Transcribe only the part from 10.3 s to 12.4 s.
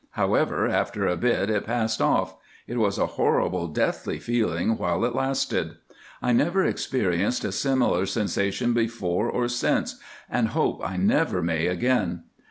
hope I never may again.